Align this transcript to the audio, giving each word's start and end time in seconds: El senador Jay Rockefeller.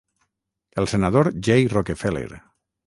El 0.83 0.89
senador 0.93 1.31
Jay 1.49 1.67
Rockefeller. 1.77 2.41